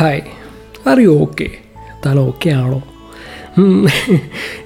Hi. 0.00 0.20
Are 0.88 1.00
you 1.00 1.08
okay. 1.08 1.46
താൻ 2.06 2.18
okay 2.18 2.50
ആണോ. 2.50 2.82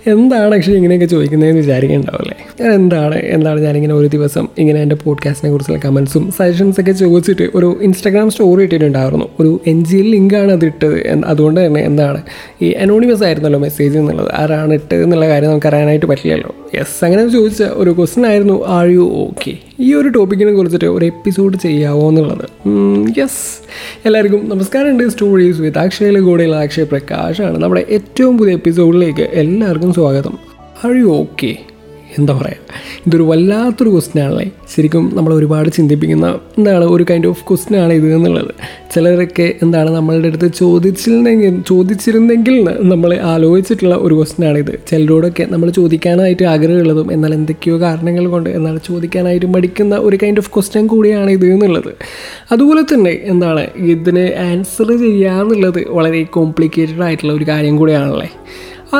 എന്താണ് 0.06 0.54
ആക്ച്വലി 0.54 0.76
ഇങ്ങനെയൊക്കെ 0.76 1.06
ചോദിക്കുന്നതെന്ന് 1.06 1.60
വിചാരിക്കുന്നുണ്ടാവില്ലേ 1.60 2.70
എന്താണ്? 2.74 3.14
എന്താണ് 3.14 3.60
ഞാനിങ്ങനെ 3.60 3.94
ഒരു 3.94 4.06
ദിവസം 4.06 4.48
ഇങ്ങനെ 4.58 4.82
എന്റെ 4.82 4.96
പോഡ്കാസ്റ്റിനെ 4.96 5.50
കുറിച്ചുള്ള 5.50 5.78
കമൻസും 5.78 6.32
സജഷൻസൊക്കെ 6.38 6.92
ചോദിച്ചിട്ട് 6.92 7.50
ഒരു 7.54 7.78
ഇൻസ്റ്റാഗ്രാം 7.82 8.30
സ്റ്റോറി 8.30 8.62
ഇട്ടിട്ടുണ്ടായിരുന്നു. 8.62 9.28
ഒരു 9.40 9.60
എൻ 9.66 9.84
ജി 9.84 9.96
എൽ 9.96 10.10
ലിങ്കാണ് 10.10 10.52
അത് 10.52 10.64
ഇട്ടത്. 10.64 11.08
അതുകൊണ്ട് 11.26 11.66
തന്നെ 11.66 11.80
എന്താണ്? 11.80 12.22
ഈ 12.62 12.70
അനോണിമസ് 12.70 13.24
ആയിരുന്നല്ലോ 13.24 13.60
മെസ്സേജ് 13.60 13.98
എന്നുള്ളത്. 13.98 14.34
ആരാണ് 14.34 14.74
ഇട്ടത് 14.74 15.02
എന്നുള്ള 15.02 15.28
കാര്യം 15.28 15.50
നമുക്ക് 15.50 15.66
അറിയാനായിട്ട് 15.66 16.06
പറ്റില്ലല്ലോ. 16.06 16.54
യെസ് 16.74 17.04
അങ്ങനെ 17.04 17.28
ചോദിച്ച 17.28 17.62
ഒരു 17.62 17.90
ക്വസ്റ്റൻ 17.90 18.26
ആയിരുന്നു. 18.26 18.66
ആർ 18.66 18.86
യു 18.86 19.10
ഓക്കെ 19.12 19.58
ഈ 19.80 19.94
ഒരു 19.94 20.08
ടോപ്പിക്കിനെ 20.08 20.52
കുറിച്ചിട്ട് 20.52 20.84
ഒരു 20.84 21.04
എപ്പിസോഡ് 21.04 21.56
ചെയ്യാവോ 21.56 22.08
എന്നുള്ളത്. 22.08 22.48
യെസ് 23.18 23.60
എല്ലാവർക്കും 24.04 24.48
നമസ്കാരമുണ്ട് 24.48 25.08
സ്റ്റോറീസ് 25.08 25.60
വിത്ത് 25.60 25.78
അക്ഷയയിലെ 25.78 26.20
കൂടെയുള്ള 26.20 26.56
അക്ഷയ് 26.56 26.84
പ്രകാശാണ്. 26.84 27.58
നമ്മുടെ 27.58 27.86
ഏറ്റവും 27.90 28.38
പുതിയ 28.38 28.52
എപ്പിസോഡിലേക്ക് 28.52 29.20
എല്ലാവർക്കും 29.20 29.94
സ്വാഗതം. 29.94 30.38
ആർ 30.84 30.96
യു 30.96 31.04
ഓക്കെ 31.04 31.56
എന്താ 32.18 32.32
പറയുക 32.34 32.80
ഇതൊരു 33.06 33.22
വല്ലാത്തൊരു 33.22 33.90
ക്വസ്റ്റ്യൻ 33.90 34.24
ആണല്ലേ? 34.24 34.50
ശരിക്കും 34.76 35.12
നമ്മൾ 35.14 35.34
ഒരുപാട് 35.34 35.68
ചിന്തിപ്പിക്കുന്ന 35.68 36.26
എന്താണ് 36.58 36.84
ഒരു 36.84 37.06
കൈൻഡ് 37.10 37.26
ഓഫ് 37.26 37.42
ക്വസ്റ്റ്യൻ 37.48 37.76
ആണ് 37.80 37.92
ഇത് 37.92 38.14
എന്നുള്ളത്. 38.14 38.52
ചിലരൊക്കെ 38.94 39.54
എന്താണ് 39.62 39.90
നമ്മളുടെ 39.90 40.28
അടുത്ത് 40.28 40.52
ചോദിച്ചിരുന്നെങ്കിൽ 40.54 41.62
ചോദിച്ചിരുന്നെങ്കിൽ 41.62 42.56
നമ്മൾ 42.92 43.14
ആലോചിച്ചിട്ടുള്ള 43.14 43.94
ഒരു 43.94 44.14
ക്വസ്റ്റ്യൻ 44.14 44.58
ഇത്. 44.58 44.74
ചിലരോടൊക്കെ 44.90 45.46
നമ്മൾ 45.50 45.70
ചോദിക്കാനായിട്ട് 45.70 46.44
ആഗ്രഹമുള്ളതും 46.44 47.12
എന്നാൽ 47.12 47.34
എന്തൊക്കെയോ 47.34 47.80
കാരണങ്ങൾ 47.80 48.26
കൊണ്ട് 48.26 48.50
എന്നാൽ 48.50 48.78
ചോദിക്കാനായിട്ട് 48.78 49.46
മടിക്കുന്ന 49.46 49.96
ഒരു 49.96 50.18
കൈൻഡ് 50.22 50.38
ഓഫ് 50.38 50.50
ക്വസ്റ്റ്യൻ 50.54 50.86
കൂടിയാണ് 50.86 51.30
ഇത് 51.30 51.46
എന്നുള്ളത്. 51.46 51.92
അതുപോലെ 52.52 52.82
തന്നെ 52.94 53.20
എന്താണ് 53.24 53.64
ഇതിന് 53.76 54.34
ആൻസർ 54.50 54.88
ചെയ്യാന്നുള്ളത് 54.98 55.88
വളരെ 55.88 56.22
കോംപ്ലിക്കേറ്റഡ് 56.22 57.02
ആയിട്ടുള്ള 57.02 57.32
ഒരു 57.32 57.44
കാര്യം 57.48 57.76
കൂടിയാണല്ലേ? 57.76 58.30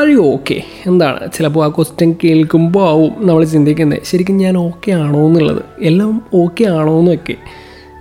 യു 0.03 0.19
ഓക്കെ 0.19 0.61
എന്താണ്? 0.87 1.33
ചിലപ്പോൾ 1.33 1.65
ആ 1.65 1.69
ക്വസ്റ്റ്യൻ 1.69 2.15
കേൾക്കുമ്പോൾ 2.25 2.89
ആവും 2.89 3.13
നമ്മൾ 3.19 3.45
ചിന്തിക്കുന്നത്. 3.45 4.01
ശരിക്കും 4.05 4.37
ഞാൻ 4.37 4.59
ഓക്കെ 4.59 4.91
ആണോ 4.91 5.27
എന്നുള്ളത്. 5.27 5.63
എല്ലാം 5.83 6.23
ഓക്കെ 6.35 6.65
ആണോ 6.65 6.99
എന്നൊക്കെ. 6.99 7.37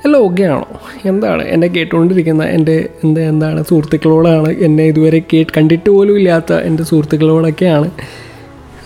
എല്ലാം 0.06 0.24
ഓക്കെ 0.24 0.44
ആണോ? 0.44 0.66
എന്താണ്? 1.06 1.44
എന്നെ 1.44 1.68
കേട്ടുകൊണ്ടിരിക്കുന്ന 1.68 2.44
എന്റെ 2.44 2.90
എന്താ 3.04 3.22
എന്താണ് 3.22 3.64
സുഹൃത്തുക്കളോടാണ് 3.64 4.48
എന്നെ 4.48 4.84
ഇതുവരെ 4.84 5.22
കേട്ട് 5.34 5.52
കണ്ടിട്ട് 5.58 5.90
പോലും 5.90 6.18
ഇല്ലാത്ത 6.18 6.54
എന്റെ 6.54 6.84
സുഹൃത്തുക്കളോടൊക്കെയാണ്. 6.84 7.92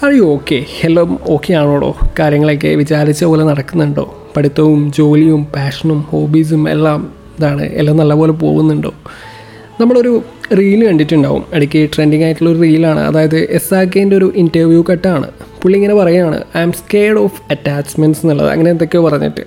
ആർ 0.05 0.11
യു 0.11 0.21
ഓക്കെ 0.21 0.66
എല്ലാം 0.83 1.19
ഓക്കെ 1.30 1.53
ആണോടോ? 1.53 1.97
കാര്യങ്ങളൊക്കെ 2.19 2.67
വിചാരിച്ച 2.67 3.23
പോലെ 3.23 3.44
നടക്കുന്നുണ്ടോ? 3.44 4.30
പഠിത്തവും 4.38 4.92
ജോലിയും 4.92 5.47
പാഷനും 5.55 6.02
ഹോബീസും 6.02 6.69
എല്ലാം 6.69 7.14
ഇതാണ് 7.39 7.61
എല്ലാം 7.61 7.97
നല്ലപോലെ 7.97 8.31
പോകുന്നുണ്ടോ? 8.31 8.94
നമ്മളൊരു 9.81 10.21
റീൽ 10.56 10.88
കണ്ടിട്ടുണ്ടാവും. 10.88 11.44
ഇടയ്ക്ക് 11.53 11.90
ട്രെൻഡിങ് 11.95 12.23
ആയിട്ടുള്ള 12.23 12.50
ഒരു 12.52 12.59
റീലാണ് 12.59 13.00
അതായത് 13.00 13.38
എസ് 13.38 13.73
ആക്കേന്റെ 13.73 14.16
ഒരു 14.16 14.34
ഇന്റർവ്യൂ 14.36 14.86
കട്ടാണ് 14.92 15.28
പുള്ളി 15.62 15.76
ഇങ്ങനെ 15.76 15.94
പറയുകയാണ് 15.94 16.44
I 16.58 16.62
am 16.62 16.72
scared 16.72 17.20
of 17.20 17.42
attachments 17.52 18.22
എന്നുള്ളത്. 18.23 18.50
അങ്ങനെ 18.50 18.70
എന്തൊക്കെയോ 18.72 19.04
പറഞ്ഞിട്ട്. 19.04 19.45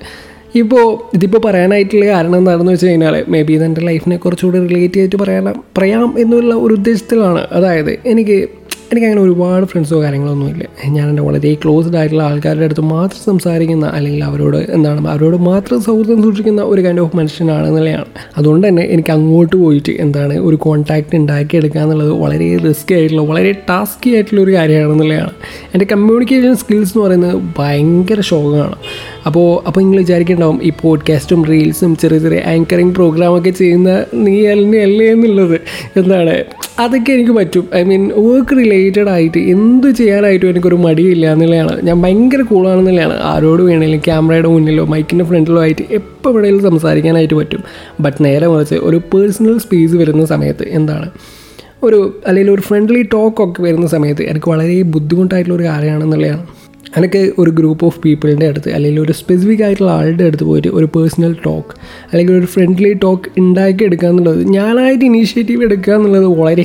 ഇപ്പോൾ 0.55 1.15
ഇതിപ്പോൾ 1.15 1.39
പറയാനായിട്ടുള്ള 1.39 2.07
കാരണം 2.07 2.37
എന്താണെന്ന് 2.37 2.73
വെച്ച് 2.73 2.87
കഴിഞ്ഞാൽ 2.87 3.25
മേ 3.29 3.42
ബി 3.42 3.53
ഇതെന്റെ 3.53 3.81
ലൈഫിനെ 3.81 4.17
കുറച്ചുകൂടി 4.17 4.59
റിലേറ്റ് 4.59 4.95
ചെയ്തിട്ട് 4.95 5.17
പറയാൻ 5.17 5.55
പറയാം 5.79 6.15
എന്നുള്ള 6.19 6.55
ഒരു 6.55 6.75
ഉദ്ദേശത്തിലാണ്. 6.75 7.47
അതായത് 7.53 7.98
എനിക്ക് 8.07 8.48
എനിക്കങ്ങനെ 8.92 9.20
ഒരുപാട് 9.20 9.64
ഫ്രണ്ട്സോ 9.66 10.02
കാര്യങ്ങളൊന്നുമില്ല. 10.02 10.64
ഞാൻ 10.88 11.08
എന്റെ 11.08 11.22
വളരെ 11.22 11.55
ക്ലോസ്ഡ് 11.55 11.96
ആയിട്ടുള്ള 11.96 12.22
ആൾക്കാരുടെ 12.22 12.64
അടുത്ത് 12.64 12.80
മാത്രം 12.80 13.20
സംസാരിക്കുന്ന 13.24 13.86
അല്ലെങ്കിൽ 13.86 14.24
അവരോട് 14.24 14.56
എന്താണ് 14.56 15.08
അവരോട് 15.08 15.36
മാത്രം 15.36 15.83
സൗഹൃദം 15.83 16.22
സൂക്ഷിക്കുന്ന 16.22 16.62
ഒരു 16.62 16.80
കൈൻഡ് 16.84 17.00
ഓഫ് 17.00 17.16
മനുഷ്യനാണ് 17.16 17.66
എന്നുള്ളതാണ് 17.66 18.05
അതുകൊണ്ട് 18.38 18.68
തന്നെ 18.68 18.83
എനിക്ക് 18.83 19.11
അങ്ങോട്ട് 19.11 19.56
പോയിട്ട് 19.56 19.92
എന്താണ് 19.92 20.38
ഒരു 20.38 20.56
കോൺടാക്റ്റ് 20.56 21.16
ഉണ്ടാക്കിയെടുക്കുക 21.16 21.80
എന്നുള്ളത് 21.80 22.11
വളരെ 22.11 22.56
റിസ്കി 22.56 22.94
ആയിട്ടുള്ള 22.94 23.22
വളരെ 23.22 23.52
ടാസ്കി 23.52 24.11
ആയിട്ടുള്ള 24.11 24.41
ഒരു 24.41 24.55
കാര്യമാണെന്നുള്ളതാണ്. 24.55 25.30
എന്റെ 25.74 25.86
കമ്മ്യൂണിക്കേഷൻ 25.92 26.56
സ്കിൽസ് 26.56 26.92
എന്ന് 26.94 27.06
പറയുന്നത് 27.06 27.42
ഭയങ്കര 27.58 28.20
ശോകമാണ്. 28.20 28.77
അപ്പോൾ 29.27 29.67
അപ്പോൾ 29.67 29.80
നിങ്ങൾ 29.80 29.98
വിചാരിക്കേണ്ടാവും 29.98 30.61
ഈ 30.62 30.73
പോഡ്കാസ്റ്റും 30.83 31.45
റീൽസും 31.45 31.96
ചെറിയ 31.96 32.18
ചെറിയ 32.18 32.40
ആങ്കറിങ് 32.46 32.95
പ്രോഗ്രാമൊക്കെ 32.95 33.50
ചെയ്യുന്ന 33.50 34.05
നീ 34.14 34.46
അല്ലേ 34.46 34.83
അല്ലേ 34.83 35.06
എന്നുള്ളത്. 35.06 35.61
എന്താണ്? 35.96 36.45
അതൊക്കെ 36.80 37.13
എനിക്ക് 37.13 37.30
പറ്റും. 37.30 37.68
ഐ 37.74 37.83
മീൻ 37.85 38.02
വർക്ക് 38.17 38.57
റിലേറ്റഡ് 38.57 39.08
ആയിട്ട് 39.08 39.39
എന്ത് 39.39 39.91
ചെയ്യാനായിട്ടും 39.91 40.48
എനിക്കൊരു 40.48 40.74
മടിയില്ല 40.74 41.33
എന്നുള്ളതാണ്. 41.33 41.83
ഞാൻ 41.83 42.02
ഭയങ്കര 42.02 42.42
കൂളാണെന്നുള്ളതാണ് 42.42 43.17
ആരോട് 43.23 43.63
വേണമെങ്കിലും 43.63 44.01
ക്യാമറയുടെ 44.01 44.48
മുന്നിലോ 44.48 44.85
മൈക്കിന്റെ 44.85 45.24
ഫ്രണ്ടിലോ 45.24 45.61
ആയിട്ട് 45.61 45.85
എപ്പോൾ 45.91 46.35
വേണമെങ്കിലും 46.35 46.70
സംസാരിക്കാനായിട്ട് 46.70 47.35
പറ്റും. 47.35 47.63
ബട്ട് 48.01 48.24
നേരെ 48.24 48.46
മറിച്ച് 48.46 48.74
ഒരു 48.74 49.01
പേഴ്സണൽ 49.14 49.58
സ്പേസ് 49.58 49.95
വരുന്ന 49.95 50.24
സമയത്ത് 50.24 50.68
എന്താണ്? 50.68 51.11
ഒരു 51.83 52.20
അല്ലെങ്കിൽ 52.27 52.52
ഒരു 52.52 52.61
ഫ്രണ്ട്ലി 52.61 53.02
ടോക്കൊക്കെ 53.12 53.62
വരുന്ന 53.62 53.86
സമയത്ത് 53.86 54.23
എനിക്ക് 54.23 54.51
വളരെ 54.51 54.83
ബുദ്ധിമുട്ടായിട്ടുള്ള 54.83 55.57
ഒരു 55.57 55.68
കാര്യമാണെന്നുള്ളതാണ്. 55.68 56.47
എനിക്ക് 56.96 57.33
ഒരു 57.39 57.51
ഗ്രൂപ്പ് 57.51 57.86
ഓഫ് 57.86 58.01
പീപ്പിളിന്റെ 58.01 58.46
അടുത്ത് 58.46 58.70
അല്ലെങ്കിൽ 58.70 59.01
ഒരു 59.01 59.12
സ്പെസിഫിക് 59.12 59.62
ആയിട്ടുള്ള 59.62 59.90
ആളുടെ 59.90 60.24
അടുത്ത് 60.24 60.45
പോയിട്ട് 60.45 60.68
ഒരു 60.68 60.84
പേഴ്സണൽ 60.84 61.36
ടോക്ക് 61.45 61.74
അല്ലെങ്കിൽ 62.12 62.34
ഒരു 62.39 62.46
ഫ്രണ്ട്ലി 62.46 62.92
ടോക്ക് 62.92 63.28
ഉണ്ടാക്കി 63.39 63.84
എടുക്കുക 63.84 64.08
എന്നുള്ളത് 64.08 64.45
ഞാനായിട്ട് 64.45 65.05
ഇനീഷ്യേറ്റീവ് 65.05 65.64
എടുക്കുക 65.64 65.95
എന്നുള്ളത് 65.95 66.27
വളരെ 66.27 66.64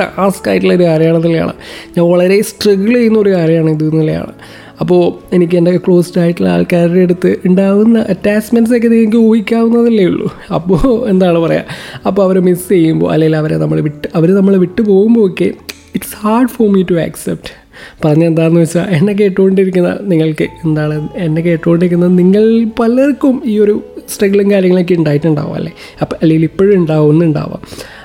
ടാസ്ക് 0.00 0.48
ആയിട്ടുള്ള 0.48 0.74
ഒരു 0.74 0.82
കാര്യമാണ് 0.82 1.26
തന്നെയാണ് 1.26 1.52
ഞാൻ 1.96 2.06
വളരെ 2.10 2.42
സ്ട്രഗിൾ 2.42 2.94
ചെയ്യുന്ന 2.94 3.18
ഒരു 3.18 3.30
കാര്യമാണ് 3.30 3.70
ഇത് 3.70 3.84
എന്നുള്ളതാണ്. 3.84 4.34
അപ്പോൾ 4.80 5.34
എനിക്ക് 5.34 5.56
എന്റെ 5.56 5.76
ക്ലോസ്ഡ് 5.76 6.18
ആയിട്ടുള്ള 6.18 6.48
ആൾക്കാരുടെ 6.48 7.00
അടുത്ത് 7.00 7.36
ഉണ്ടാകുന്ന 7.46 7.98
അറ്റാച്ച്മെന്റ്സ് 7.98 8.74
ഒക്കെ 8.76 8.88
നിങ്ങൾക്ക് 8.88 9.16
ഊഹിക്കാവുന്നതല്ലേ 9.16 10.04
ഉള്ളൂ. 10.04 10.30
അപ്പോൾ 10.50 11.08
എന്താണ് 11.08 11.38
പറയുക 11.38 11.64
അപ്പോൾ 12.06 12.22
അവരെ 12.22 12.40
മിസ് 12.40 12.68
ചെയ്യുമ്പോൾ 12.68 13.12
അല്ലെങ്കിൽ 13.12 13.36
അവരെ 13.36 13.56
നമ്മൾ 13.56 13.80
വിട്ട് 13.80 14.08
അവർ 14.14 14.30
നമ്മളെ 14.34 14.58
വിട്ടു 14.58 14.82
പോകുമ്പോൾ 14.82 15.30
ഒക്കെ 15.30 15.52
it's 15.94 16.16
hard 16.16 16.48
for 16.48 16.70
me 16.70 16.82
to 16.82 16.94
accept 17.00 17.63
പറഞ്ഞ 18.04 18.24
എന്താണെന്ന് 18.24 18.60
വെച്ചാൽ 18.60 18.88
എന്നെ 18.88 19.12
കേട്ടുകൊണ്ടിരിക്കുന്ന 19.12 19.98
നിങ്ങൾക്ക് 20.02 20.44
എന്താണ് 20.64 21.08
എന്നെ 21.16 21.42
കേട്ടുകൊണ്ടിരിക്കുന്ന 21.42 22.06
നിങ്ങൾ 22.06 22.64
പലർക്കും 22.80 23.42
ഈ 23.44 23.58
ഒരു 23.58 23.82
സ്ട്രഗിളും 24.14 24.50
കാര്യങ്ങളൊക്കെ 24.50 24.94
ഉണ്ടായിട്ടുണ്ടാവും 24.94 25.54
അല്ലേ? 25.54 25.72
അപ്പം 26.02 26.16
അല്ലെങ്കിൽ 26.22 26.44
ഇപ്പോഴും 26.44 26.74
ഉണ്ടാവുന്നുണ്ടാവാം. 26.74 27.60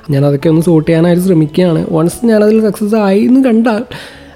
ഞാൻ 0.09 0.25
അതൊക്കെ 0.25 0.49
ഒന്ന് 0.49 0.61
സോർട്ട് 0.61 0.89
ചെയ്യാനായിട്ട് 0.89 1.23
ശ്രമിക്കുകയാണ്. 1.23 1.85
വൺസ് 1.89 2.25
ഞാനതിൽ 2.25 2.61
സക്സസ് 2.61 2.95
ആയി 2.95 3.19
എന്ന് 3.19 3.43
കണ്ടാൽ 3.45 3.83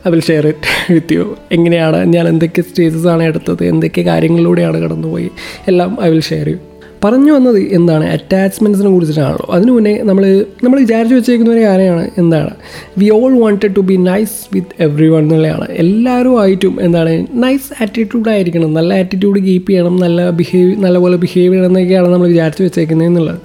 will 0.09 0.19
share 0.19 0.47
it 0.47 0.93
with 0.93 1.13
you 1.13 1.35
എങ്ങനെയാണ് 1.51 2.13
ഞാൻ 2.13 2.27
എന്തൊക്കെ 2.27 2.61
സ്റ്റേജസ് 2.61 3.07
ആണ് 3.07 3.23
എടുത്തത് 3.23 3.65
എന്തൊക്കെ 3.65 4.01
കാര്യങ്ങളിലൂടെയാണ് 4.01 4.77
കടന്നുപോയി 4.77 5.29
എല്ലാം 5.67 5.97
ഐ 6.03 6.09
വിൽ 6.09 6.21
ഷെയർ 6.21 6.49
യു 6.49 6.57
പറഞ്ഞു 7.03 7.31
വന്നത് 7.31 7.57
എന്താണ്? 7.57 8.05
അറ്റാച്ച്മെന്റ്സിനെ 8.05 8.89
കുറിച്ചിട്ടാണല്ലോ. 8.89 9.47
അതിനു 9.51 9.71
മുന്നേ 9.71 10.01
നമ്മൾ 10.03 10.45
നമ്മൾ 10.63 10.79
വിചാരിച്ചു 10.79 11.15
വെച്ചേക്കുന്ന 11.15 11.51
ഒരു 11.53 11.63
കാര്യമാണ് 11.63 12.11
എന്താണ്? 12.17 12.49
We 12.97 13.09
all 13.09 13.39
wanted 13.39 13.75
to 13.75 13.79
be 13.79 13.95
nice 13.95 14.31
with 14.53 14.83
everyone 15.07 15.23
എന്നുള്ളതാണ്. 15.23 15.67
എല്ലാവരും 15.71 16.41
ആയിട്ടും 16.41 16.77
എന്താണ്? 16.81 17.27
നൈസ് 17.33 17.83
ആറ്റിറ്റ്യൂഡ് 17.83 18.29
ആയിരിക്കണം. 18.29 18.73
നല്ല 18.73 18.93
ആറ്റിറ്റ്യൂഡ് 18.93 19.39
കീപ്പ് 19.39 19.69
ചെയ്യണം. 19.69 19.97
നല്ല 19.99 20.29
ബിഹേവ് 20.29 20.83
നല്ലപോലെ 20.83 21.17
ബിഹേവ് 21.17 21.53
ചെയ്യണം 21.53 21.67
എന്നൊക്കെയാണ് 21.67 22.07
നമ്മൾ 22.07 22.27
വിചാരിച്ചു 22.27 22.63
വെച്ചേക്കുന്നത് 22.63 23.07
എന്നുള്ളത് 23.07 23.39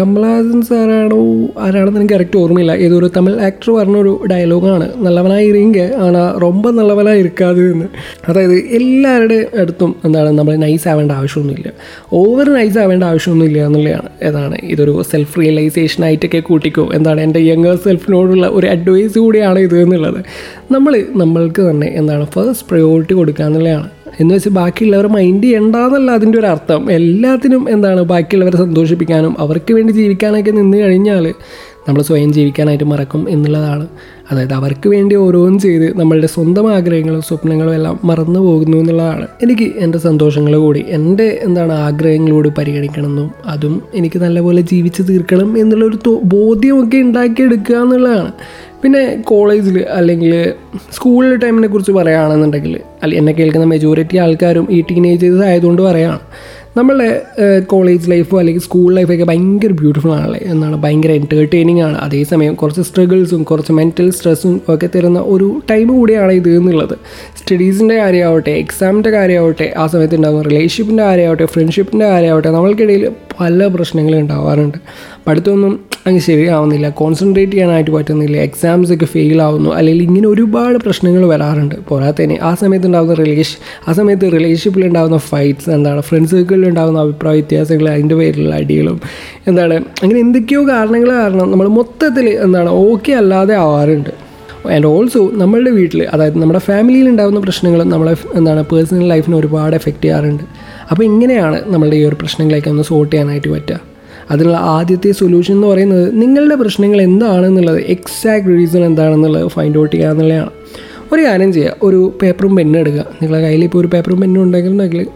കമലഹാസൻ 0.00 0.62
സാറാണോ? 0.62 1.48
ആരാണെന്ന് 1.58 2.00
എനിക്ക് 2.00 2.14
കറക്റ്റ് 2.14 2.36
ഓർമ്മയില്ല. 2.38 2.72
ഏതൊരു 2.72 3.10
തമിഴ് 3.16 3.40
ആക്ടർ 3.40 3.72
പറഞ്ഞൊരു 3.72 4.24
ഡയലോഗാണ് 4.30 4.92
നല്ലവനായി 4.96 5.48
ഇരിക്കുക 5.48 5.82
ആണ്. 5.96 6.42
റൊമ്പ 6.42 6.70
നല്ലവനായി 6.70 7.18
ഇരിക്കാതെ 7.18 7.62
എന്ന്. 7.62 7.84
അതായത് 8.28 8.54
എല്ലാവരുടെ 8.54 9.46
അടുത്തും 9.58 9.94
എന്താണ് 10.04 10.30
നമ്മൾ 10.30 10.56
നൈസ് 10.56 10.88
ആവേണ്ട 10.88 11.12
ആവശ്യമൊന്നുമില്ല. 11.12 11.72
ഓവർ 12.12 12.54
നൈസ് 12.54 12.78
ആവേണ്ട 12.78 13.04
ആവശ്യമൊന്നുമില്ല 13.04 13.66
എന്നുള്ളതാണ്. 13.66 14.08
ഏതാണ്? 14.22 14.58
ഇതൊരു 14.62 15.02
സെൽഫ് 15.10 15.40
റിയലൈസേഷൻ 15.40 16.04
ആയിട്ടൊക്കെ 16.04 16.40
കൂട്ടിക്കോ. 16.40 16.90
എന്താണ് 16.94 17.20
എന്റെ 17.20 17.40
യങ്ങർ 17.40 17.76
സെൽഫിനോടുള്ള 17.76 18.46
ഒരു 18.46 18.66
അഡ്വൈസ് 18.66 19.18
കൂടിയാണ് 19.18 19.58
ഇത് 19.58 19.82
എന്നുള്ളത്. 19.82 20.24
നമ്മൾ 20.72 21.04
നമ്മൾക്ക് 21.16 21.62
തന്നെ 21.62 21.86
എന്താണ് 21.86 22.26
ഫസ്റ്റ് 22.26 22.68
പ്രയോറിറ്റി 22.68 23.14
കൊടുക്കുക 23.14 23.44
എന്നുള്ളതാണ്. 23.44 23.90
എന്ന് 24.20 24.34
വെച്ച് 24.34 24.48
ബാക്കിയുള്ളവർ 24.48 25.06
മൈൻഡ് 25.06 25.44
ചെയ്യണ്ടെന്നല്ല 25.44 26.10
അതിന്റെ 26.10 26.38
ഒരു 26.38 26.46
അർത്ഥം. 26.46 26.90
എല്ലാത്തിനും 26.90 27.70
എന്താണ് 27.70 28.02
ബാക്കിയുള്ളവരെ 28.02 28.56
സന്തോഷിപ്പിക്കാനും 28.56 29.36
അവർക്ക് 29.38 29.74
വേണ്ടി 29.74 29.92
ജീവിക്കാനൊക്കെ 29.92 30.50
നിന്ന് 30.50 30.78
കഴിഞ്ഞാൽ 30.78 31.34
നമ്മൾ 31.88 32.02
സ്വയം 32.02 32.32
ജീവിക്കാനായിട്ട് 32.32 32.84
മറക്കും 32.84 33.30
എന്നുള്ളതാണ്. 33.30 33.86
അതായത് 34.30 34.52
അവർക്ക് 34.52 34.88
വേണ്ടി 34.88 35.14
ഓരോന്നും 35.16 35.58
ചെയ്ത് 35.58 35.98
നമ്മളുടെ 35.98 36.26
സ്വന്തം 36.26 36.74
ആഗ്രഹങ്ങളും 36.74 37.22
സ്വപ്നങ്ങളും 37.22 37.74
എല്ലാം 37.74 38.00
മറന്നു 38.04 38.40
പോകുന്നു 38.40 38.76
എന്നുള്ളതാണ്. 38.76 39.26
എനിക്ക് 39.42 39.66
എന്റെ 39.76 39.98
സന്തോഷങ്ങൾ 39.98 40.56
കൂടി 40.56 40.84
എന്റെ 40.88 41.38
എന്താണ് 41.42 41.72
ആഗ്രഹങ്ങളോട് 41.72 42.48
പരിഗണിക്കണമെന്നും 42.48 43.30
അതും 43.46 43.82
എനിക്ക് 43.94 44.18
നല്ലപോലെ 44.18 44.60
ജീവിച്ച് 44.60 45.02
തീർക്കണം 45.02 45.58
എന്നുള്ളൊരു 45.58 46.20
ബോധ്യമൊക്കെ 46.24 46.96
ഉണ്ടാക്കിയെടുക്കുക 46.96 47.76
എന്നുള്ളതാണ്. 47.76 48.32
പിന്നെ 48.86 49.22
കോളേജിൽ 49.24 49.84
അല്ലെങ്കിൽ 49.90 50.52
സ്കൂൾ 50.92 51.36
ടൈമിനെ 51.36 51.68
കുറിച്ച് 51.68 51.92
പറയുകയാണെന്നുണ്ടെങ്കിൽ 51.92 52.80
അല്ല 53.02 53.14
എന്നെ 53.14 53.32
കേൾക്കുന്ന 53.32 53.66
മെജോറിറ്റി 53.66 54.16
ആൾക്കാരും 54.16 54.68
ഈ 54.70 54.80
ടീനേജേഴ്സ് 54.80 55.42
ആയതുകൊണ്ട് 55.44 55.82
പറയുകയാണ് 55.82 56.20
നമ്മളുടെ 56.76 57.22
കോളേജ് 57.60 58.10
ലൈഫോ 58.10 58.38
അല്ലെങ്കിൽ 58.38 58.60
സ്കൂൾ 58.60 58.94
ലൈഫൊക്കെ 58.94 59.24
ഭയങ്കര 59.24 59.72
ബ്യൂട്ടിഫുൾ 59.72 60.12
ആണല്ലേ? 60.12 60.40
എന്നാണ് 60.44 60.76
ഭയങ്കര 60.82 61.10
എന്റർടൈനിങ് 61.10 61.80
ആണ്. 61.80 61.98
അതേസമയം 61.98 62.54
കുറച്ച് 62.54 62.82
സ്ട്രഗിൾസും 62.82 63.42
കുറച്ച് 63.42 63.72
മെന്റൽ 63.72 64.10
സ്ട്രെസ്സും 64.10 64.60
ഒക്കെ 64.68 64.88
തരുന്ന 64.94 65.18
ഒരു 65.18 65.62
ടൈം 65.70 65.88
കൂടിയാണ് 65.88 66.32
ഇത് 66.32 66.56
എന്നുള്ളത്. 66.56 66.98
സ്റ്റഡീസിന്റെ 67.36 67.94
കാര്യമാവട്ടെ 67.94 68.50
എക്സാമിന്റെ 68.50 69.10
കാര്യമാവട്ടെ 69.10 69.74
ആ 69.76 69.86
സമയത്ത് 69.86 70.14
ഉണ്ടാകുന്ന 70.14 70.42
റിലേഷൻഷിപ്പിന്റെ 70.42 71.04
കാര്യമാവട്ടെ 71.04 71.46
ഫ്രണ്ട്ഷിപ്പിന്റെ 71.46 72.06
കാര്യമാവട്ടെ 72.06 72.48
നമ്മൾക്കിടയിൽ 72.48 73.10
പല 73.40 73.66
പ്രശ്നങ്ങളും 73.66 74.18
ഉണ്ടാവാറുണ്ട്. 74.18 74.78
പഠിത്തമൊന്നും 75.28 75.95
അങ്ങ് 76.06 76.20
ശരിയാവുന്നില്ല 76.20 76.88
കോൺസെൻട്രേറ്റ് 76.88 77.52
ചെയ്യാനായിട്ട് 77.52 77.90
പറ്റുന്നില്ല 77.90 78.36
എക്സാംസ് 78.36 78.92
ഒക്കെ 78.92 79.06
ഫെയിൽ 79.06 79.42
ആവുന്നു 79.42 79.70
അല്ലെങ്കിൽ 79.70 80.02
ഇങ്ങനെ 80.02 80.28
ഒരുപാട് 80.28 80.78
പ്രശ്നങ്ങൾ 80.78 81.26
വരാറുണ്ട്. 81.26 81.74
പോരാത്തതിന്. 81.88 82.38
ആ 82.42 82.54
സമയത്ത് 82.54 82.86
ഉണ്ടാകുന്ന 82.86 83.14
റിലേഷൻ 83.14 83.56
ആ 83.88 83.92
സമയത്ത് 83.92 84.32
റിലേഷൻഷിപ്പിൽ 84.32 84.86
ഉണ്ടാകുന്ന 84.86 85.16
ഫൈറ്റ്സ് 85.16 85.70
എന്താണ് 85.70 86.00
ഫ്രണ്ട്സ് 86.00 86.32
സർക്കിളിൽ 86.34 86.68
ഉണ്ടാകുന്ന 86.68 87.00
അഭിപ്രായ 87.00 87.34
വ്യത്യാസങ്ങൾ 87.34 87.88
അതിന്റെ 87.88 88.14
പേരിലുള്ള 88.14 88.54
അടികളും 88.54 89.00
എന്താണ് 89.46 89.74
അങ്ങനെ 89.74 90.20
എന്തൊക്കെയോ 90.20 90.68
കാരണങ്ങൾ 90.68 91.10
കാരണം 91.10 91.50
നമ്മൾ 91.50 91.68
മൊത്തത്തിൽ 91.68 92.28
എന്താണ് 92.28 92.70
ഓക്കെ 92.70 93.12
അല്ലാതെ 93.12 93.54
ആവാറുണ്ട്. 93.54 94.10
ആൻഡ് 94.70 94.86
ഓൾസോ 94.86 95.30
നമ്മളുടെ 95.32 95.70
വീട്ടിൽ 95.70 96.02
അതായത് 96.02 96.38
നമ്മുടെ 96.38 96.58
ഫാമിലിയിൽ 96.58 97.08
ഉണ്ടാകുന്ന 97.08 97.40
പ്രശ്നങ്ങൾ 97.40 97.82
നമ്മളെ 97.82 98.16
എന്താണ് 98.34 98.62
പേഴ്സണൽ 98.62 99.08
ലൈഫിനെ 99.08 99.36
ഒരുപാട് 99.36 99.76
എഫക്റ്റ് 99.76 100.02
ചെയ്യാറുണ്ട്. 100.02 100.44
അപ്പോൾ 100.90 101.04
ഇങ്ങനെയാണ് 101.04 101.62
നമ്മളുടെ 101.66 101.96
ഈ 101.96 102.04
ഒരു 102.04 102.14
പ്രശ്നങ്ങളൊക്കെ 102.14 102.70
ഒന്ന് 102.70 102.82
സോർട്ട് 102.82 103.12
ചെയ്യാനായിട്ട് 103.12 103.48
പറ്റുക. 103.48 103.95
അതിനുള്ള 104.30 104.56
ആദ്യത്തെ 104.56 105.10
സൊല്യൂഷൻ 105.10 105.54
എന്ന് 105.54 105.66
പറയുന്നത് 105.66 106.22
നിങ്ങളുടെ 106.22 106.54
പ്രശ്നങ്ങൾ 106.54 107.02
എന്താണെന്നുള്ളത് 107.02 107.80
എക്സാക്ട് 107.80 108.46
റീസൺ 108.46 108.84
എന്താണെന്നുള്ളത് 108.84 109.48
ഫൈൻഡ് 109.48 109.78
ഔട്ട് 109.78 109.96
ചെയ്യുക 109.96 110.10
എന്നുള്ളതാണ്. 110.10 110.50
ഒരു 111.12 111.22
കാര്യം 111.22 111.52
ചെയ്യുക 111.52 111.76
ഒരു 111.82 112.12
പേപ്പറും 112.22 112.56
പെന്നും 112.56 112.78
എടുക്കുക. 112.80 113.04
നിങ്ങളുടെ 113.22 113.42
കയ്യിൽ 113.42 113.64
ഇപ്പോൾ 113.64 113.78
ഒരു 113.78 113.86
പേപ്പറും 113.86 114.20
പെന്നും 114.20 114.42
ഉണ്ടെങ്കിലുണ്ടെങ്കിൽ 114.42 115.06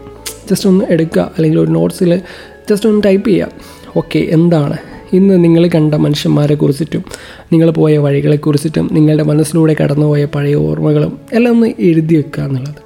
ജസ്റ്റ് 0.51 0.69
ഒന്ന് 0.69 0.85
എടുക്കുക. 0.89 1.21
അല്ലെങ്കിൽ 1.21 1.59
ഒരു 1.59 1.71
നോട്ട്സിൽ 1.71 2.21
ജസ്റ്റ് 2.69 2.89
ഒന്ന് 2.89 3.03
ടൈപ്പ് 3.05 3.29
ചെയ്യുക. 3.29 3.51
ഓക്കെ 3.97 4.19
എന്താണ്? 4.19 4.77
ഇന്ന് 5.13 5.43
നിങ്ങൾ 5.43 5.67
കണ്ട 5.67 5.93
മനുഷ്യന്മാരെ 5.93 6.55
കുറിച്ചിട്ടും 6.55 7.03
നിങ്ങൾ 7.51 7.69
പോയ 7.71 7.97
വഴികളെക്കുറിച്ചിട്ടും 7.97 8.89
നിങ്ങളുടെ 8.91 9.23
മനസ്സിലൂടെ 9.23 9.75
കടന്നുപോയ 9.83 10.25
പഴയ 10.25 10.55
ഓർമ്മകളും 10.55 11.19
എല്ലാം 11.33 11.53
ഒന്ന് 11.53 11.67
എഴുതി 11.79 12.15
വെക്കുക 12.15 12.43
എന്നുള്ളത്. 12.43 12.81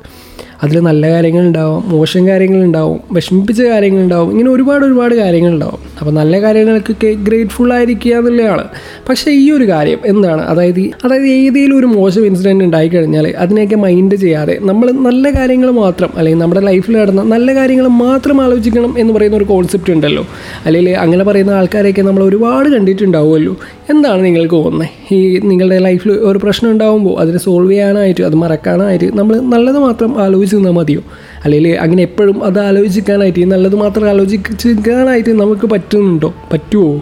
അതിൽ 0.63 0.79
നല്ല 0.79 1.09
കാര്യങ്ങളുണ്ടാവും 1.09 1.83
മോശം 1.89 2.27
കാര്യങ്ങളുണ്ടാവും 2.27 2.99
വിഷമിപ്പിച്ച 3.11 3.61
കാര്യങ്ങളുണ്ടാവും 3.61 4.31
ഇങ്ങനെ 4.31 4.49
ഒരുപാട് 4.49 4.85
ഒരുപാട് 4.85 5.15
കാര്യങ്ങളുണ്ടാവും 5.15 5.79
അപ്പോൾ 5.99 6.11
നല്ല 6.11 6.41
കാര്യങ്ങൾക്കൊക്കെ 6.41 7.11
ഗ്രേറ്റ്ഫുൾ 7.27 7.73
ആയിരിക്കുക 7.73 8.13
എന്നുള്ളതാണ് 8.13 8.63
പക്ഷേ 9.09 9.31
ഈ 9.31 9.51
ഒരു 9.51 9.69
കാര്യം 9.69 9.99
എന്താണ്? 10.05 10.41
അതായത് 10.41 10.79
അതായത് 11.05 11.27
ഏതെങ്കിലും 11.27 11.79
ഒരു 11.79 11.85
മോശം 11.85 12.25
ഇൻസിഡന്റ് 12.25 12.63
ഉണ്ടായിക്കഴിഞ്ഞാൽ 12.63 13.27
അതിനെയൊക്കെ 13.37 13.75
മൈൻഡ് 13.75 14.15
ചെയ്യാതെ 14.15 14.57
നമ്മൾ 14.61 14.91
നല്ല 14.91 15.29
കാര്യങ്ങൾ 15.29 15.71
മാത്രം 15.71 16.09
അല്ലെങ്കിൽ 16.17 16.41
നമ്മുടെ 16.41 16.61
ലൈഫിൽ 16.61 16.97
നടന്ന 16.97 17.23
നല്ല 17.23 17.55
കാര്യങ്ങൾ 17.55 17.87
മാത്രം 17.87 18.41
ആലോചിക്കണം 18.41 18.99
എന്ന് 18.99 19.13
പറയുന്ന 19.13 19.37
ഒരു 19.37 19.43
കോൺസെപ്റ്റ് 19.43 19.91
ഉണ്ടല്ലോ. 19.91 20.25
അല്ലെങ്കിൽ 20.65 20.97
അങ്ങനെ 20.97 21.23
പറയുന്ന 21.23 21.51
ആൾക്കാരെയൊക്കെ 21.51 22.01
നമ്മൾ 22.01 22.23
ഒരുപാട് 22.23 22.69
കണ്ടിട്ടുണ്ടാവുമല്ലോ. 22.69 23.55
എന്താണ് 23.89 24.25
നിങ്ങൾക്ക് 24.25 24.55
തോന്നുന്നത് 24.55 25.13
ഈ 25.13 25.39
നിങ്ങളുടെ 25.43 25.79
ലൈഫിൽ 25.79 26.11
ഒരു 26.11 26.37
പ്രശ്നം 26.37 26.71
ഉണ്ടാകുമ്പോൾ 26.71 27.19
അതിനെ 27.19 27.37
സോൾവ് 27.37 27.71
ചെയ്യാനായിട്ട് 27.71 28.23
അത് 28.23 28.35
മറക്കാനായിട്ട് 28.35 29.17
നമ്മൾ 29.17 29.35
നല്ലത് 29.41 29.79
മാത്രം 29.79 30.21
ആലോചിച്ച് 30.23 30.55
നിന്നാൽ 30.55 30.71
മതിയോ? 30.71 31.01
അല്ലെങ്കിൽ 31.45 31.79
അങ്ങനെ 31.79 32.01
എപ്പോഴും 32.03 32.43
അത് 32.43 32.59
ആലോചിക്കാനായിട്ട് 32.59 33.39
ഈ 33.39 33.43
നല്ലത് 33.43 33.75
മാത്രം 33.75 34.09
ആലോചിക്കാനായിട്ട് 34.09 35.29
നമുക്ക് 35.29 35.67
പറ്റുന്നുണ്ടോ? 35.67 36.33
പറ്റുമോ 36.53 37.01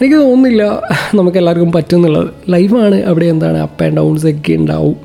എനിക്ക് 0.00 0.16
തോന്നുന്നില്ല 0.16 0.62
നമുക്ക് 1.14 1.38
എല്ലാവർക്കും 1.38 1.72
പറ്റുന്നുള്ളത്. 1.72 2.30
ലൈഫാണ് 2.48 3.04
അവിടെ 3.04 3.26
എന്താണ് 3.26 3.58
അപ്പ് 3.58 3.84
ആൻഡ് 3.84 3.96
ഡൗൺസ് 3.96 4.26
ഒക്കെ 4.26 4.52
ഉണ്ടാവും. 4.52 4.96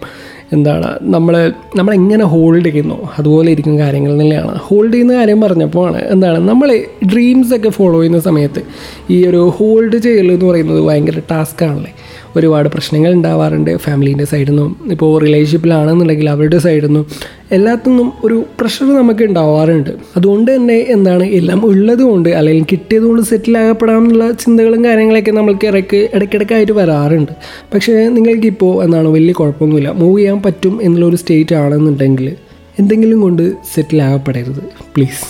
എന്താണ് 0.53 0.97
നമ്മൾ 1.01 1.51
നമ്മളെങ്ങനെ 1.75 2.23
ഹോൾഡ് 2.23 2.65
ചെയ്യുന്നു? 2.65 3.09
അതുപോലെ 3.19 3.51
ഇരിക്കും 3.51 3.79
കാര്യങ്ങൾ 3.79 4.21
തന്നെയാണ്. 4.21 4.55
ഹോൾഡ് 4.57 4.93
ചെയ്യുന്ന 4.93 5.13
കാര്യം 5.13 5.41
പറഞ്ഞപ്പോൾ 5.41 5.87
ആണ് 5.87 6.01
എന്താണ് 6.05 6.49
നമ്മൾ 6.49 6.83
ഡ്രീംസ് 7.13 7.55
ഒക്കെ 7.55 7.69
ഫോളോ 7.69 7.99
ചെയ്യുന്ന 7.99 8.19
സമയത്ത് 8.19 8.61
ഈ 9.09 9.25
ഒരു 9.25 9.53
ഹോൾഡ് 9.57 9.97
ചെയ്യൽ 9.97 10.31
എന്ന് 10.31 10.45
പറയുന്നത് 10.45 10.81
ഭയങ്കര 10.81 11.21
ടാസ്ക്കാണല്ലേ 11.31 11.93
ഒരുപാട് 12.35 12.69
പ്രശ്നങ്ങൾ 12.69 13.13
ഉണ്ടാവാറുണ്ട്. 13.13 13.77
ഫാമിലീന്റെ 13.77 14.25
സൈഡിൽ 14.25 14.49
നിന്നും 14.49 14.77
ഇപ്പോൾ 14.91 15.21
റിലേഷൻഷിപ്പിലാണെന്നുണ്ടെങ്കിൽ 15.21 16.29
അവരുടെ 16.29 16.57
സൈഡിൽ 16.57 16.85
നിന്നും 16.85 17.05
എല്ലാത്തിനും 17.51 18.13
ഒരു 18.23 18.43
പ്രഷർ 18.59 18.85
നമുക്ക് 18.85 19.23
ഉണ്ടാവാറുണ്ട്. 19.23 19.89
അതുകൊണ്ട് 20.17 20.55
തന്നെ 20.55 20.85
എന്താണ് 20.89 21.23
എല്ലാം 21.23 21.65
ഉള്ളത് 21.65 22.01
കൊണ്ട് 22.01 22.29
അല്ലെങ്കിൽ 22.29 22.65
കിട്ടിയത് 22.71 23.03
കൊണ്ട് 23.03 23.21
സെറ്റിൽ 23.21 23.57
ആകപ്പെടാമെന്നുള്ള 23.57 24.31
ചിന്തകളും 24.31 24.85
കാര്യങ്ങളൊക്കെ 24.85 25.31
നമ്മൾക്ക് 25.31 25.67
ഇടയ്ക്ക് 25.67 26.09
ഇടയ്ക്കിടയ്ക്കായിട്ട് 26.13 26.71
വരാറുണ്ട്. 26.71 27.31
പക്ഷേ 27.73 27.93
നിങ്ങൾക്കിപ്പോൾ 28.07 28.83
എന്താണ് 28.83 29.07
വലിയ 29.07 29.31
കുഴപ്പമൊന്നുമില്ല. 29.31 29.91
മൂവ് 29.91 30.19
ചെയ്യാൻ 30.19 30.41
പറ്റും 30.41 30.79
എന്നുള്ളൊരു 30.81 31.15
സ്റ്റേറ്റ് 31.15 31.55
ആണെന്നുണ്ടെങ്കിൽ 31.55 32.35
എന്തെങ്കിലും 32.79 33.21
കൊണ്ട് 33.21 33.51
സെറ്റിൽ 33.73 34.01
ആകപ്പെടരുത്. 34.01 34.63
പ്ലീസ് 34.95 35.25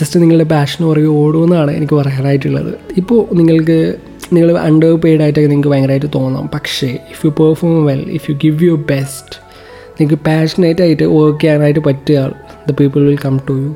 ജസ്റ്റ് 0.00 0.20
നിങ്ങളുടെ 0.20 0.44
പാഷൻ 0.44 0.84
പുറകെ 0.84 1.06
ഓടുമെന്നാണ് 1.06 1.70
എനിക്ക് 1.70 1.94
പറയാനായിട്ടുള്ളത്. 1.94 2.74
ഇപ്പോൾ 2.96 3.34
നിങ്ങൾക്ക് 3.34 3.94
നിങ്ങൾ 4.32 4.58
അണ്ടർ 4.58 4.92
പെയ്ഡ് 5.04 5.22
ആയിട്ടൊക്കെ 5.22 5.48
നിങ്ങൾക്ക് 5.48 5.68
ഭയങ്കരമായിട്ട് 5.68 6.10
തോന്നാം. 6.14 6.44
പക്ഷേ 6.54 6.88
if 7.12 7.20
you 7.26 7.30
perform 7.40 7.86
well 7.86 8.02
if 8.10 8.30
you 8.30 8.36
give 8.44 8.64
your 8.64 8.82
best 8.92 9.34
നിങ്ങൾക്ക് 9.96 10.24
പാഷനേറ്റ് 10.24 10.82
ആയിട്ട് 10.82 11.04
വർക്ക് 11.04 11.40
ചെയ്യാനായിട്ട് 11.40 11.80
പറ്റിയാൽ 11.80 12.30
the 12.68 12.74
people 12.80 13.00
will 13.08 13.18
come 13.24 13.36
to 13.48 13.56
you 13.62 13.70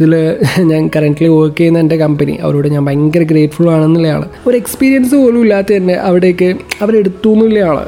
ഇതിൽ 0.00 0.14
ഞാൻ 0.70 0.90
കറന്റ്ലി 0.96 1.28
വർക്ക് 1.28 1.56
ചെയ്യുന്ന 1.58 1.78
എന്റെ 1.78 1.96
കമ്പനി 1.96 2.34
അവരോട് 2.42 2.68
ഞാൻ 2.68 2.84
ഭയങ്കര 2.86 3.22
ഗ്രേറ്റ്ഫുൾ 3.22 3.68
ആണെന്നുള്ളതാണ് 3.70 4.26
ഒരു 4.46 4.56
എക്സ്പീരിയൻസ് 4.56 5.14
പോലും 5.14 5.42
ഇല്ലാത്ത 5.42 5.70
തന്നെ 5.76 5.94
അവിടേക്ക് 6.08 6.48
അവരെടുത്തു 6.82 7.32
എന്നുള്ളതാണ് 7.32 7.84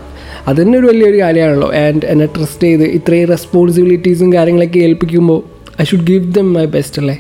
അത് 0.46 0.56
തന്നെ 0.62 0.78
ഒരു 0.78 0.86
വലിയൊരു 0.86 1.18
കാര്യമാണല്ലോ. 1.20 1.68
ആൻഡ് 1.84 2.06
എന്നെ 2.06 2.26
ട്രസ്റ്റ് 2.26 2.62
ചെയ്ത് 2.62 2.84
ഇത്രയും 2.98 3.28
റെസ്പോൺസിബിലിറ്റീസും 3.28 4.32
കാര്യങ്ങളൊക്കെ 4.32 4.78
ഏൽപ്പിക്കുമ്പോൾ 4.78 5.40
I 5.80 5.84
should 5.84 6.06
give 6.10 6.34
them 6.34 6.48
my 6.54 6.64
best 6.74 6.98
അല്ലേ 7.02 7.16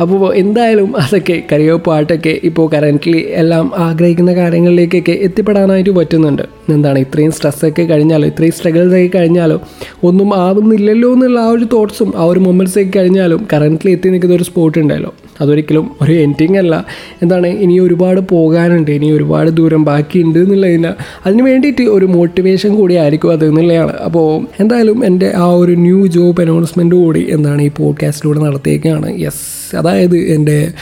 അപ്പോൾ 0.00 0.34
എന്തായാലും 0.34 0.90
അതൊക്കെ 1.02 1.36
കരിയർ 1.52 1.78
പാട്ടൊക്കെ 1.86 2.40
ഇപ്പോൾ 2.48 2.66
കറന്റ്ലി 2.74 3.20
എല്ലാം 3.42 3.66
ആഗ്രഹിക്കുന്ന 3.86 4.32
കാര്യങ്ങളിലേക്കൊക്കെ 4.34 5.14
എത്തിപ്പെടാനായിട്ട് 5.26 5.90
പറ്റുന്നുണ്ട്. 5.90 6.44
എന്താണ് 6.74 6.98
ഇത്രയും 6.98 7.32
സ്ട്രെസ്സൊക്കെ 7.32 7.82
കഴിഞ്ഞാലോ 7.82 8.26
ഇത്രയും 8.26 8.52
സ്ട്രഗിൾസ് 8.52 8.94
ഒക്കെ 8.94 9.18
കഴിഞ്ഞാലോ 9.18 9.58
ഒന്നും 10.02 10.30
ആവുന്നില്ലല്ലോ 10.44 11.10
എന്നുള്ള 11.12 11.40
ആ 11.40 11.50
ഒരു 11.56 11.68
തോട്ട്സും 11.72 12.12
ആ 12.16 12.24
ഒരു 12.24 12.40
മൊമെന്റ്സ് 12.40 12.78
ഒക്കെ 12.78 12.92
കഴിഞ്ഞാലും 12.98 13.48
കറന്റ്ലി 13.52 13.92
എത്തി 13.92 14.08
നിൽക്കുന്ന 14.08 14.34
ഒരു 14.34 14.44
സ്പോട്ട് 14.44 14.78
ഉണ്ടല്ലോ. 14.78 15.12
അതൊരിക്കലും 15.40 15.90
ഒരു 16.02 16.12
എൻഡിങ് 16.12 16.56
അല്ല. 16.56 16.86
എന്താണ് 17.22 17.46
ഇനി 17.46 17.78
ഒരുപാട് 17.78 18.20
പോകാനുണ്ട് 18.20 18.90
ഇനി 18.90 19.10
ഒരുപാട് 19.10 19.50
ദൂരം 19.50 19.84
ബാക്കിയുണ്ട് 19.84 20.38
എന്നുള്ളതിന് 20.38 20.92
അതിന് 21.26 21.42
വേണ്ടിയിട്ട് 21.42 21.82
ഒരു 21.82 22.06
മോട്ടിവേഷൻ 22.06 22.74
കൂടി 22.74 22.94
ആയിരിക്കും 22.94 23.32
അത് 23.32 23.44
എന്നുള്ളതാണ്. 23.44 23.92
അപ്പോൾ 23.92 24.46
എന്തായാലും 24.60 25.04
എന്റെ 25.04 25.32
ആ 25.36 25.46
ഒരു 25.52 25.72
ന്യൂ 25.72 26.06
ജോബ് 26.06 26.40
അനൗൺസ്മെന്റ് 26.40 26.94
കൂടി 26.94 27.26
എന്താണ് 27.30 27.62
ഈ 27.62 27.70
പോഡ്കാസ്റ്റിലൂടെ 27.76 28.40
നടത്തിയേക്കാണ്. 28.40 29.20
യെസ് 29.20 29.76
അതായത് 29.76 30.16
എന്റെ 30.16 30.72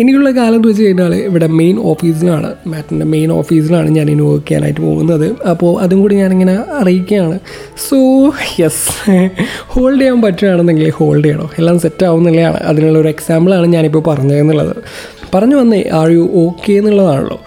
ഇനിയുള്ള 0.00 0.30
കാലം 0.30 0.54
എന്ന് 0.54 0.68
വെച്ച് 0.68 0.82
കഴിഞ്ഞാൽ 0.82 1.14
ഇവിടെ 1.14 1.46
മെയിൻ 1.46 1.76
ഓഫീസിലാണ് 1.90 2.50
മാറ്റിന്റെ 2.66 3.06
മെയിൻ 3.14 3.32
ഓഫീസിലാണ് 3.32 3.88
ഞാൻ 3.96 4.10
ഇനി 4.10 4.22
വർക്ക് 4.28 4.46
ചെയ്യാനായിട്ട് 4.48 4.80
പോകുന്നത്. 4.80 5.26
അപ്പോൾ 5.50 5.72
അതും 5.82 5.98
കൂടി 6.00 6.14
ഞാനിങ്ങനെ 6.14 6.54
അറിയിക്കുകയാണ്. 6.80 7.36
സോ 7.88 7.98
യെസ് 8.60 8.86
ഹോൾഡ് 9.72 10.00
ചെയ്യാൻ 10.00 10.22
പറ്റുകയാണെന്നെങ്കിൽ 10.22 10.90
ഹോൾഡ് 10.90 11.24
ചെയ്യണോ. 11.24 11.48
എല്ലാം 11.58 11.78
സെറ്റ് 11.80 12.06
ആവുന്നില്ലയാണ് 12.10 12.60
അതിനുള്ള 12.70 12.98
ഒരു 12.98 13.08
എക്സാമ്പിളാണ് 13.08 13.66
ഞാനിപ്പോൾ 13.66 14.04
പറഞ്ഞതെന്നുള്ളത് 14.10 14.76
പറഞ്ഞു 15.34 15.56
വന്നേ 15.56 15.82
ആർ 16.00 16.08
യു 16.10 16.30
ഓക്കെ 16.44 16.72
എന്നുള്ളതാണല്ലോ. 16.72 17.38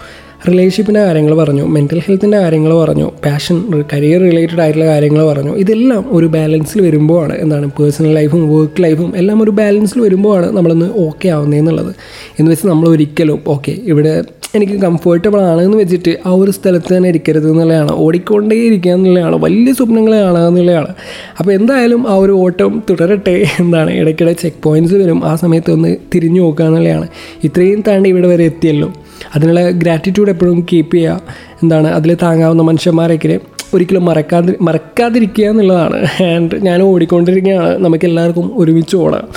റിലേഷൻഷിപ്പിന്റെ 0.48 1.02
കാര്യങ്ങൾ 1.04 1.34
പറഞ്ഞു 1.34 1.64
മെന്റൽ 1.64 2.00
ഹെൽത്തിന്റെ 2.06 2.38
കാര്യങ്ങൾ 2.38 2.74
പറഞ്ഞു 2.74 3.12
പാഷൻ 3.26 3.84
കരിയർ 3.92 4.20
റിലേറ്റഡ് 4.20 4.60
ആയിട്ടുള്ള 4.60 4.86
കാര്യങ്ങൾ 4.86 5.26
പറഞ്ഞു. 5.26 5.52
ഇതെല്ലാം 5.56 6.04
ഒരു 6.16 6.26
ബാലൻസിൽ 6.26 6.80
വരുമ്പോഴാണ് 6.82 7.34
എന്താണ് 7.38 7.66
പേഴ്സണൽ 7.78 8.14
ലൈഫും 8.14 8.42
വർക്ക് 8.54 8.82
ലൈഫും 8.82 9.16
എല്ലാം 9.16 9.42
ഒരു 9.42 9.50
ബാലൻസിൽ 9.50 10.00
വരുമ്പോഴാണ് 10.00 10.56
നമ്മളൊന്ന് 10.56 10.88
ഓക്കെ 10.98 11.28
ആവുന്നതെന്നുള്ളത് 11.28 11.92
എന്ന് 12.38 12.50
വെച്ചാൽ 12.50 12.68
നമ്മൾ 12.68 12.88
ഒരിക്കലും 12.88 13.40
ഓക്കെ 13.46 13.74
ഇവിടെ 13.84 14.22
എനിക്ക് 14.54 14.72
കംഫർട്ടബിൾ 14.72 15.40
ആണ് 15.40 15.62
എന്ന് 15.62 15.76
വെച്ചിട്ട് 15.76 16.18
ആ 16.26 16.30
ഒരു 16.30 16.50
സ്ഥലത്ത് 16.50 16.96
തന്നെ 16.96 17.08
ഇരിക്കരുത് 17.08 17.50
എന്നുള്ളതാണ്. 17.50 17.92
ഓടിക്കൊണ്ടേ 17.92 18.56
ഇരിക്കുക 18.56 18.92
എന്നുള്ളതാണ്. 18.92 19.36
വലിയ 19.36 19.72
സ്വപ്നങ്ങൾ 19.72 20.12
കാണുക 20.20 20.46
എന്നുള്ളതാണ്. 20.46 20.94
അപ്പോൾ 21.38 21.52
എന്തായാലും 21.52 22.08
ആ 22.08 22.14
ഒരു 22.16 22.32
ഓട്ടം 22.32 22.82
തുടരട്ടെ 22.90 23.44
എന്താണ് 23.60 23.90
ഇടയ്ക്കിടെ 23.90 24.32
ചെക്ക് 24.32 24.62
പോയിന്റ്സ് 24.62 24.94
വരും. 24.94 25.24
ആ 25.24 25.34
സമയത്ത് 25.34 25.70
ഒന്ന് 25.70 25.96
തിരിഞ്ഞു 26.14 26.40
നോക്കുക 26.40 26.64
എന്നുള്ളതാണ്. 26.64 27.08
ഇത്രയും 27.44 27.80
താണ്ടി 27.88 28.08
ഇവിടെ 28.08 28.28
വരെ 28.28 28.44
എത്തിയല്ലോ. 28.44 28.92
അതിനുള്ള 29.34 29.70
ഗ്രാറ്റിറ്റ്യൂഡ് 29.70 30.30
എപ്പോഴും 30.30 30.66
കീപ്പ് 30.72 30.96
ചെയ്യുക. 30.96 31.20
എന്താണ്? 31.62 31.88
അതിൽ 31.88 32.16
താങ്ങാവുന്ന 32.22 32.62
മനുഷ്യന്മാരൊക്കെ 32.62 33.40
ഒരിക്കലും 33.74 34.04
മറക്കാതി 34.04 34.52
മറക്കാതിരിക്കുക 34.60 35.44
എന്നുള്ളതാണ്. 35.44 36.22
ആൻഡ് 36.22 36.56
ഞാൻ 36.56 36.82
ഓടിക്കൊണ്ടിരിക്കുകയാണ്. 36.82 37.78
നമുക്ക് 37.78 38.04
എല്ലാവർക്കും 38.04 38.52
ഒരുമിച്ച് 38.54 38.96
ഓടാം 38.96 39.28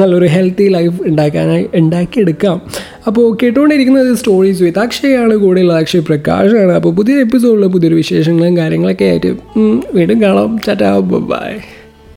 നല്ലൊരു 0.00 0.26
ഹെൽത്തി 0.26 0.68
ലൈഫ് 0.68 1.02
ഉണ്ടാക്കാനായി 1.02 1.70
ഉണ്ടാക്കിയെടുക്കാം. 1.74 2.60
അപ്പോൾ 3.06 3.36
കേട്ടുകൊണ്ടിരിക്കുന്നത് 3.42 4.16
സ്റ്റോറീസ് 4.16 4.62
വിത്ത് 4.62 4.78
അക്ഷയാണ് 4.78 5.36
കൂടെയുള്ള 5.36 5.78
അക്ഷയ് 5.78 6.00
പ്രകാശാണ്. 6.00 6.72
അപ്പോൾ 6.72 6.94
പുതിയ 6.94 7.14
എപ്പിസോഡിൽ 7.14 7.66
പുതിയൊരു 7.66 7.94
വിശേഷങ്ങളും 7.94 8.56
കാര്യങ്ങളൊക്കെ 8.56 9.04
ആയിട്ട് 9.04 9.36
വീണ്ടും 9.94 10.22
കാണാം. 10.22 10.58
ചാറ്റാ 10.66 10.98
ബൈ 10.98 11.52